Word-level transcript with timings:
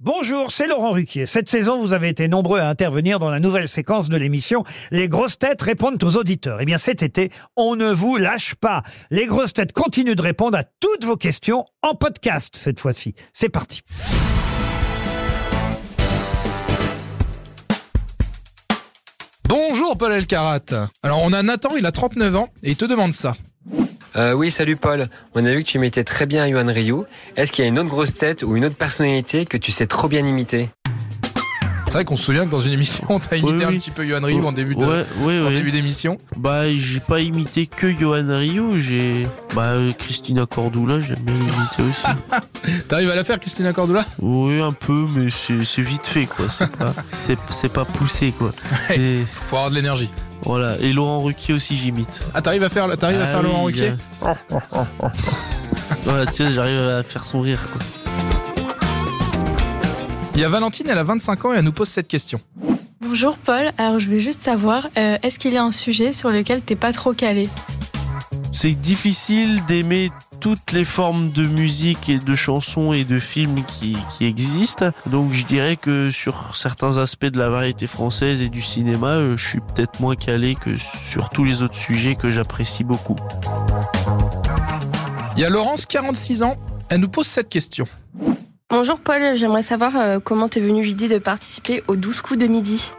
Bonjour, 0.00 0.50
c'est 0.50 0.66
Laurent 0.66 0.90
Ruquier. 0.90 1.24
Cette 1.24 1.48
saison, 1.48 1.80
vous 1.80 1.94
avez 1.94 2.10
été 2.10 2.28
nombreux 2.28 2.60
à 2.60 2.68
intervenir 2.68 3.18
dans 3.18 3.30
la 3.30 3.40
nouvelle 3.40 3.66
séquence 3.66 4.10
de 4.10 4.18
l'émission 4.18 4.62
Les 4.90 5.08
grosses 5.08 5.38
têtes 5.38 5.62
répondent 5.62 6.02
aux 6.04 6.16
auditeurs. 6.16 6.58
Eh 6.60 6.66
bien, 6.66 6.76
cet 6.76 7.02
été, 7.02 7.32
on 7.56 7.76
ne 7.76 7.90
vous 7.90 8.18
lâche 8.18 8.56
pas. 8.56 8.82
Les 9.10 9.24
grosses 9.24 9.54
têtes 9.54 9.72
continuent 9.72 10.14
de 10.14 10.20
répondre 10.20 10.58
à 10.58 10.64
toutes 10.64 11.06
vos 11.06 11.16
questions 11.16 11.64
en 11.80 11.94
podcast 11.94 12.56
cette 12.56 12.78
fois-ci. 12.78 13.14
C'est 13.32 13.48
parti. 13.48 13.80
Bonjour 19.48 19.96
Paul 19.96 20.12
Elkarat. 20.12 20.90
Alors 21.02 21.22
on 21.22 21.32
a 21.32 21.42
Nathan, 21.42 21.70
il 21.74 21.86
a 21.86 21.92
39 21.92 22.36
ans 22.36 22.48
et 22.62 22.72
il 22.72 22.76
te 22.76 22.84
demande 22.84 23.14
ça. 23.14 23.34
Euh, 24.16 24.32
oui, 24.32 24.50
salut 24.50 24.76
Paul. 24.76 25.08
On 25.34 25.44
a 25.44 25.52
vu 25.52 25.62
que 25.62 25.68
tu 25.68 25.76
imitais 25.76 26.04
très 26.04 26.24
bien 26.26 26.46
Yohan 26.46 26.66
Ryu. 26.72 27.02
Est-ce 27.36 27.52
qu'il 27.52 27.64
y 27.64 27.66
a 27.66 27.68
une 27.68 27.78
autre 27.78 27.88
grosse 27.90 28.14
tête 28.14 28.42
ou 28.42 28.56
une 28.56 28.64
autre 28.64 28.76
personnalité 28.76 29.44
que 29.44 29.56
tu 29.58 29.72
sais 29.72 29.86
trop 29.86 30.08
bien 30.08 30.24
imiter? 30.24 30.70
C'est 31.88 31.92
vrai 31.92 32.04
qu'on 32.04 32.16
se 32.16 32.24
souvient 32.24 32.44
que 32.46 32.50
dans 32.50 32.60
une 32.60 32.72
émission, 32.72 33.04
t'as 33.30 33.36
imité 33.36 33.58
Oui, 33.58 33.64
un 33.64 33.68
oui. 33.68 33.76
petit 33.78 33.90
peu 33.90 34.06
Yohan 34.06 34.22
Ryu 34.24 34.42
en 34.42 34.52
début 34.52 34.74
de- 34.74 34.84
Ouais, 34.84 35.04
ouais, 35.20 35.40
en 35.40 35.44
ouais. 35.44 35.52
début 35.52 35.70
d'émission. 35.70 36.16
Bah, 36.36 36.62
j'ai 36.74 37.00
pas 37.00 37.20
imité 37.20 37.66
que 37.66 37.90
Johan 37.90 38.24
Ryu, 38.38 38.80
j'ai. 38.80 39.26
Bah, 39.54 39.74
Christina 39.98 40.46
Cordula, 40.46 41.00
j'aime 41.02 41.18
bien 41.20 41.34
l'imiter 41.34 41.82
aussi. 41.82 42.82
T'arrives 42.88 43.10
à 43.10 43.14
la 43.14 43.22
faire, 43.24 43.38
Christina 43.38 43.72
Cordula? 43.72 44.04
Oui, 44.20 44.60
un 44.60 44.72
peu, 44.72 45.06
mais 45.14 45.28
c'est 45.30 45.82
vite 45.82 46.06
fait, 46.06 46.24
quoi. 46.26 46.46
C'est 46.50 46.74
pas, 46.74 46.92
c'est, 47.12 47.38
c'est 47.50 47.72
pas 47.72 47.84
poussé, 47.84 48.32
quoi. 48.36 48.52
Ouais. 48.90 48.98
Et, 48.98 49.24
Faut 49.30 49.56
avoir 49.56 49.70
de 49.70 49.76
l'énergie. 49.76 50.10
Voilà. 50.42 50.76
Et 50.80 50.92
Laurent 50.92 51.20
Ruquier 51.20 51.54
aussi, 51.54 51.76
j'imite. 51.76 52.26
Ah, 52.34 52.42
t'arrives 52.42 52.62
à 52.62 52.68
faire, 52.68 52.96
t'arrives 52.96 53.20
à 53.20 53.24
Ah 53.24 53.26
faire 53.26 53.42
Laurent 53.42 53.64
oui, 53.64 53.72
Ruquier 53.72 53.92
euh, 54.24 54.34
Voilà, 56.02 56.26
tu 56.26 56.32
sais, 56.32 56.50
j'arrive 56.50 56.80
à 56.80 57.02
faire 57.02 57.24
son 57.24 57.40
rire, 57.40 57.68
quoi. 57.70 57.80
Il 60.34 60.40
y 60.40 60.44
a 60.44 60.48
Valentine, 60.48 60.86
elle 60.90 60.98
a 60.98 61.02
25 61.02 61.44
ans 61.46 61.54
et 61.54 61.56
elle 61.56 61.64
nous 61.64 61.72
pose 61.72 61.88
cette 61.88 62.08
question. 62.08 62.40
Bonjour 63.00 63.38
Paul, 63.38 63.72
alors 63.78 63.98
je 63.98 64.06
voulais 64.06 64.20
juste 64.20 64.42
savoir, 64.42 64.86
euh, 64.98 65.16
est-ce 65.22 65.38
qu'il 65.38 65.54
y 65.54 65.56
a 65.56 65.62
un 65.64 65.70
sujet 65.70 66.12
sur 66.12 66.28
lequel 66.28 66.60
t'es 66.60 66.76
pas 66.76 66.92
trop 66.92 67.14
calé? 67.14 67.48
C'est 68.52 68.74
difficile 68.74 69.64
d'aimer 69.66 70.10
toutes 70.46 70.70
les 70.70 70.84
formes 70.84 71.32
de 71.32 71.44
musique 71.44 72.08
et 72.08 72.18
de 72.18 72.34
chansons 72.36 72.92
et 72.92 73.02
de 73.02 73.18
films 73.18 73.64
qui, 73.64 73.96
qui 74.16 74.26
existent. 74.26 74.92
Donc 75.06 75.32
je 75.32 75.44
dirais 75.44 75.74
que 75.74 76.08
sur 76.10 76.54
certains 76.54 76.98
aspects 76.98 77.26
de 77.26 77.36
la 77.36 77.48
variété 77.48 77.88
française 77.88 78.42
et 78.42 78.48
du 78.48 78.62
cinéma, 78.62 79.14
euh, 79.16 79.36
je 79.36 79.44
suis 79.44 79.58
peut-être 79.58 79.98
moins 79.98 80.14
calé 80.14 80.54
que 80.54 80.76
sur 81.10 81.30
tous 81.30 81.42
les 81.42 81.64
autres 81.64 81.74
sujets 81.74 82.14
que 82.14 82.30
j'apprécie 82.30 82.84
beaucoup. 82.84 83.16
Il 85.36 85.40
y 85.40 85.44
a 85.44 85.50
Laurence, 85.50 85.84
46 85.84 86.44
ans, 86.44 86.54
elle 86.90 87.00
nous 87.00 87.08
pose 87.08 87.26
cette 87.26 87.48
question. 87.48 87.86
Bonjour 88.70 89.00
Paul, 89.00 89.34
j'aimerais 89.34 89.64
savoir 89.64 89.96
euh, 89.96 90.20
comment 90.20 90.48
t'es 90.48 90.60
venu 90.60 90.84
l'idée 90.84 91.08
de 91.08 91.18
participer 91.18 91.82
aux 91.88 91.96
12 91.96 92.22
coups 92.22 92.38
de 92.38 92.46
midi? 92.46 92.92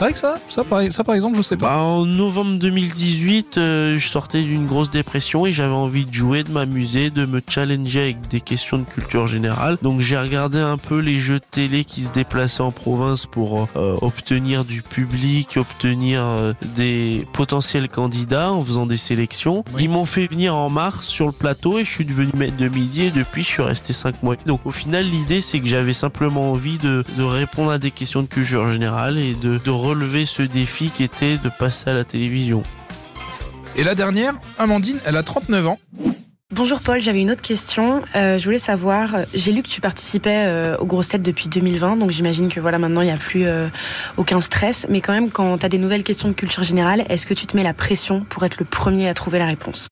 C'est 0.00 0.06
vrai 0.06 0.12
que 0.14 0.18
ça, 0.18 0.36
ça 0.48 0.64
par, 0.64 0.80
ça 0.90 1.04
par 1.04 1.14
exemple, 1.14 1.36
je 1.36 1.42
sais 1.42 1.58
pas. 1.58 1.74
Bah, 1.74 1.76
en 1.76 2.06
novembre 2.06 2.58
2018, 2.58 3.58
euh, 3.58 3.98
je 3.98 4.08
sortais 4.08 4.40
d'une 4.40 4.66
grosse 4.66 4.90
dépression 4.90 5.44
et 5.44 5.52
j'avais 5.52 5.74
envie 5.74 6.06
de 6.06 6.14
jouer, 6.14 6.42
de 6.42 6.50
m'amuser, 6.50 7.10
de 7.10 7.26
me 7.26 7.42
challenger 7.46 8.00
avec 8.04 8.28
des 8.28 8.40
questions 8.40 8.78
de 8.78 8.84
culture 8.84 9.26
générale. 9.26 9.76
Donc 9.82 10.00
j'ai 10.00 10.16
regardé 10.16 10.56
un 10.56 10.78
peu 10.78 11.00
les 11.00 11.18
jeux 11.18 11.38
de 11.38 11.44
télé 11.50 11.84
qui 11.84 12.00
se 12.00 12.12
déplaçaient 12.12 12.62
en 12.62 12.72
province 12.72 13.26
pour 13.26 13.68
euh, 13.76 13.94
obtenir 14.00 14.64
du 14.64 14.80
public, 14.80 15.58
obtenir 15.58 16.22
euh, 16.24 16.54
des 16.76 17.26
potentiels 17.34 17.88
candidats 17.88 18.52
en 18.52 18.64
faisant 18.64 18.86
des 18.86 18.96
sélections. 18.96 19.64
Oui. 19.74 19.84
Ils 19.84 19.90
m'ont 19.90 20.06
fait 20.06 20.28
venir 20.28 20.56
en 20.56 20.70
mars 20.70 21.08
sur 21.08 21.26
le 21.26 21.32
plateau 21.32 21.78
et 21.78 21.84
je 21.84 21.90
suis 21.90 22.06
devenu 22.06 22.30
maître 22.34 22.56
de 22.56 22.68
midi 22.68 23.04
et 23.04 23.10
depuis 23.10 23.42
je 23.42 23.48
suis 23.48 23.62
resté 23.62 23.92
5 23.92 24.22
mois. 24.22 24.36
Donc 24.46 24.60
au 24.64 24.70
final 24.70 25.04
l'idée 25.04 25.42
c'est 25.42 25.60
que 25.60 25.66
j'avais 25.66 25.92
simplement 25.92 26.52
envie 26.52 26.78
de, 26.78 27.04
de 27.18 27.22
répondre 27.22 27.70
à 27.70 27.76
des 27.76 27.90
questions 27.90 28.22
de 28.22 28.28
culture 28.28 28.70
générale 28.72 29.18
et 29.18 29.34
de, 29.34 29.58
de 29.58 29.70
relever 29.90 30.24
ce 30.24 30.42
défi 30.42 30.90
qui 30.90 31.02
était 31.02 31.36
de 31.36 31.48
passer 31.48 31.90
à 31.90 31.94
la 31.94 32.04
télévision. 32.04 32.62
Et 33.76 33.84
la 33.84 33.94
dernière, 33.94 34.34
Amandine, 34.58 34.98
elle 35.04 35.16
a 35.16 35.22
39 35.22 35.66
ans. 35.66 35.78
Bonjour 36.52 36.80
Paul, 36.80 37.00
j'avais 37.00 37.20
une 37.20 37.30
autre 37.30 37.42
question. 37.42 38.02
Euh, 38.16 38.36
je 38.36 38.44
voulais 38.44 38.58
savoir, 38.58 39.18
j'ai 39.32 39.52
lu 39.52 39.62
que 39.62 39.68
tu 39.68 39.80
participais 39.80 40.46
euh, 40.46 40.76
aux 40.78 40.84
grosses 40.84 41.06
têtes 41.06 41.22
depuis 41.22 41.48
2020, 41.48 41.96
donc 41.96 42.10
j'imagine 42.10 42.48
que 42.48 42.58
voilà 42.58 42.78
maintenant 42.78 43.02
il 43.02 43.04
n'y 43.04 43.12
a 43.12 43.16
plus 43.16 43.46
euh, 43.46 43.68
aucun 44.16 44.40
stress. 44.40 44.84
Mais 44.88 45.00
quand 45.00 45.12
même, 45.12 45.30
quand 45.30 45.58
tu 45.58 45.66
as 45.66 45.68
des 45.68 45.78
nouvelles 45.78 46.02
questions 46.02 46.28
de 46.28 46.34
culture 46.34 46.64
générale, 46.64 47.04
est-ce 47.08 47.24
que 47.24 47.34
tu 47.34 47.46
te 47.46 47.56
mets 47.56 47.62
la 47.62 47.72
pression 47.72 48.24
pour 48.28 48.44
être 48.44 48.58
le 48.58 48.64
premier 48.64 49.08
à 49.08 49.14
trouver 49.14 49.38
la 49.38 49.46
réponse? 49.46 49.86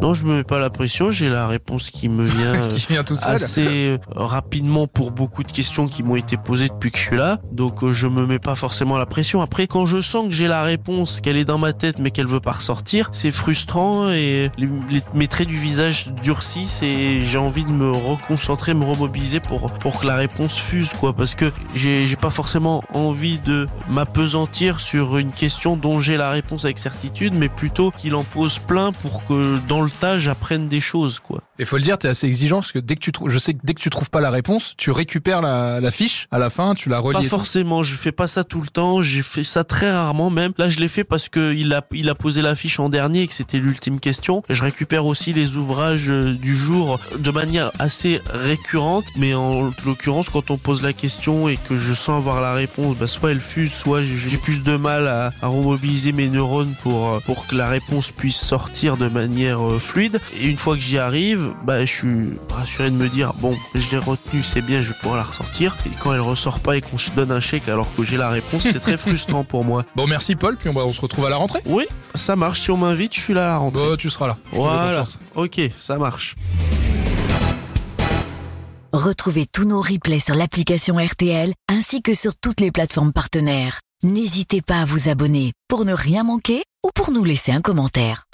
Non, 0.00 0.14
je 0.14 0.24
me 0.24 0.38
mets 0.38 0.44
pas 0.44 0.58
la 0.58 0.70
pression, 0.70 1.10
j'ai 1.10 1.28
la 1.28 1.46
réponse 1.46 1.90
qui 1.90 2.08
me 2.08 2.24
vient 2.24 2.54
euh, 2.54 2.68
qui 2.76 2.86
vient 2.88 3.04
assez 3.34 3.66
euh, 3.66 3.98
rapidement 4.16 4.86
pour 4.86 5.10
beaucoup 5.10 5.42
de 5.42 5.52
questions 5.52 5.88
qui 5.88 6.02
m'ont 6.02 6.16
été 6.16 6.38
posées 6.38 6.68
depuis 6.68 6.90
que 6.90 6.96
je 6.96 7.02
suis 7.02 7.16
là. 7.18 7.38
Donc 7.52 7.84
euh, 7.84 7.92
je 7.92 8.06
me 8.06 8.26
mets 8.26 8.38
pas 8.38 8.54
forcément 8.54 8.96
la 8.96 9.04
pression. 9.04 9.42
Après, 9.42 9.66
quand 9.66 9.84
je 9.84 10.00
sens 10.00 10.26
que 10.28 10.32
j'ai 10.32 10.48
la 10.48 10.62
réponse, 10.62 11.20
qu'elle 11.20 11.36
est 11.36 11.44
dans 11.44 11.58
ma 11.58 11.74
tête 11.74 11.98
mais 11.98 12.10
qu'elle 12.10 12.26
veut 12.26 12.40
pas 12.40 12.52
ressortir, 12.52 13.10
c'est 13.12 13.30
frustrant 13.30 14.08
et 14.10 14.50
les, 14.56 14.68
les- 14.90 15.02
mes 15.12 15.28
traits 15.28 15.48
du 15.48 15.56
visage 15.58 16.10
durcissent 16.22 16.82
et 16.82 17.20
j'ai 17.20 17.38
envie 17.38 17.64
de 17.64 17.70
me 17.72 17.90
reconcentrer, 17.90 18.72
me 18.72 18.84
remobiliser 18.86 19.40
pour 19.40 19.70
pour 19.70 20.00
que 20.00 20.06
la 20.06 20.16
réponse 20.16 20.56
fuse 20.58 20.88
quoi. 20.98 21.12
Parce 21.12 21.34
que 21.34 21.52
j'ai 21.74 22.06
j'ai 22.06 22.16
pas 22.16 22.30
forcément 22.30 22.82
envie 22.94 23.38
de 23.40 23.68
m'apesantir 23.90 24.80
sur 24.80 25.18
une 25.18 25.32
question 25.32 25.76
dont 25.76 26.00
j'ai 26.00 26.16
la 26.16 26.30
réponse 26.30 26.64
avec 26.64 26.78
certitude, 26.78 27.34
mais 27.34 27.50
plutôt 27.50 27.90
qu'il 27.90 28.14
en 28.14 28.24
pose 28.24 28.58
plein 28.60 28.92
pour 28.92 29.26
que 29.26 29.58
dans 29.68 29.82
le 29.82 29.89
des 30.68 30.80
choses 30.80 31.18
quoi. 31.20 31.42
Et 31.58 31.64
faut 31.64 31.76
le 31.76 31.82
dire, 31.82 31.98
t'es 31.98 32.08
assez 32.08 32.26
exigeant 32.26 32.56
parce 32.56 32.72
que 32.72 32.78
dès 32.78 32.94
que 32.94 33.00
tu 33.00 33.12
trouves, 33.12 33.28
je 33.28 33.38
sais 33.38 33.54
que 33.54 33.60
dès 33.62 33.74
que 33.74 33.80
tu 33.80 33.90
trouves 33.90 34.10
pas 34.10 34.20
la 34.20 34.30
réponse, 34.30 34.74
tu 34.76 34.90
récupères 34.90 35.42
la, 35.42 35.80
la 35.80 35.90
fiche 35.90 36.26
à 36.30 36.38
la 36.38 36.50
fin, 36.50 36.74
tu 36.74 36.88
la 36.88 36.98
relis. 36.98 37.22
Pas 37.22 37.28
forcément, 37.28 37.82
je 37.82 37.96
fais 37.96 38.12
pas 38.12 38.26
ça 38.26 38.44
tout 38.44 38.60
le 38.60 38.68
temps, 38.68 39.02
j'ai 39.02 39.22
fait 39.22 39.44
ça 39.44 39.64
très 39.64 39.90
rarement 39.90 40.30
même. 40.30 40.52
Là, 40.58 40.68
je 40.68 40.78
l'ai 40.78 40.88
fait 40.88 41.04
parce 41.04 41.28
que 41.28 41.52
il 41.54 41.72
a, 41.74 41.84
il 41.92 42.08
a 42.08 42.14
posé 42.14 42.42
l'affiche 42.42 42.80
en 42.80 42.88
dernier 42.88 43.22
et 43.22 43.26
que 43.26 43.34
c'était 43.34 43.58
l'ultime 43.58 44.00
question. 44.00 44.42
Je 44.48 44.62
récupère 44.62 45.06
aussi 45.06 45.32
les 45.32 45.56
ouvrages 45.56 46.08
euh, 46.08 46.34
du 46.34 46.54
jour 46.54 46.98
de 47.18 47.30
manière 47.30 47.72
assez 47.78 48.20
récurrente, 48.32 49.04
mais 49.16 49.34
en 49.34 49.70
l'occurrence, 49.84 50.28
quand 50.30 50.50
on 50.50 50.56
pose 50.56 50.82
la 50.82 50.92
question 50.92 51.48
et 51.48 51.56
que 51.56 51.76
je 51.76 51.92
sens 51.92 52.16
avoir 52.18 52.40
la 52.40 52.54
réponse, 52.54 52.96
bah, 52.96 53.06
soit 53.06 53.32
elle 53.32 53.40
fuse, 53.40 53.72
soit 53.72 54.02
j'ai 54.02 54.36
plus 54.36 54.62
de 54.62 54.76
mal 54.76 55.08
à, 55.08 55.32
à 55.42 55.46
remobiliser 55.46 56.12
mes 56.12 56.28
neurones 56.28 56.74
pour, 56.82 57.08
euh, 57.08 57.20
pour 57.20 57.46
que 57.46 57.54
la 57.54 57.68
réponse 57.68 58.10
puisse 58.10 58.36
sortir 58.40 58.96
de 58.96 59.08
manière 59.08 59.66
euh, 59.66 59.78
fluide. 59.80 60.20
Et 60.34 60.46
une 60.46 60.56
fois 60.56 60.74
que 60.76 60.80
j'y 60.80 60.98
arrive, 60.98 61.52
bah, 61.64 61.84
je 61.84 61.92
suis 61.92 62.28
rassuré 62.54 62.90
de 62.90 62.96
me 62.96 63.08
dire, 63.08 63.32
bon, 63.34 63.56
je 63.74 63.90
l'ai 63.90 63.98
retenue, 63.98 64.42
c'est 64.44 64.62
bien, 64.62 64.82
je 64.82 64.88
vais 64.88 64.94
pouvoir 65.00 65.16
la 65.16 65.24
ressortir. 65.24 65.76
Et 65.86 65.90
quand 66.02 66.12
elle 66.14 66.20
ressort 66.20 66.60
pas 66.60 66.76
et 66.76 66.80
qu'on 66.80 66.98
se 66.98 67.10
donne 67.10 67.32
un 67.32 67.40
chèque 67.40 67.68
alors 67.68 67.92
que 67.94 68.04
j'ai 68.04 68.16
la 68.16 68.28
réponse, 68.30 68.62
c'est 68.62 68.80
très 68.80 68.96
frustrant 68.96 69.44
pour 69.44 69.64
moi. 69.64 69.84
Bon, 69.96 70.06
merci 70.06 70.36
Paul, 70.36 70.56
puis 70.56 70.68
on, 70.68 70.72
va- 70.72 70.84
on 70.86 70.92
se 70.92 71.00
retrouve 71.00 71.26
à 71.26 71.30
la 71.30 71.36
rentrée. 71.36 71.60
Oui, 71.66 71.84
ça 72.14 72.36
marche. 72.36 72.60
Si 72.60 72.70
on 72.70 72.76
m'invite, 72.76 73.14
je 73.14 73.20
suis 73.20 73.34
là 73.34 73.46
à 73.46 73.48
la 73.48 73.56
rentrée. 73.58 73.80
Bon, 73.80 73.96
tu 73.96 74.10
seras 74.10 74.28
là. 74.28 74.38
Je 74.52 74.56
Voilà. 74.56 75.04
Ok, 75.34 75.60
ça 75.78 75.96
marche. 75.96 76.34
Retrouvez 78.92 79.46
tous 79.46 79.64
nos 79.64 79.80
replays 79.80 80.18
sur 80.18 80.34
l'application 80.34 80.96
RTL 80.96 81.52
ainsi 81.68 82.02
que 82.02 82.12
sur 82.14 82.34
toutes 82.34 82.60
les 82.60 82.72
plateformes 82.72 83.12
partenaires. 83.12 83.78
N'hésitez 84.02 84.62
pas 84.62 84.80
à 84.80 84.84
vous 84.84 85.08
abonner 85.08 85.52
pour 85.68 85.84
ne 85.84 85.92
rien 85.92 86.24
manquer 86.24 86.62
ou 86.84 86.90
pour 86.94 87.12
nous 87.12 87.22
laisser 87.22 87.52
un 87.52 87.60
commentaire. 87.60 88.24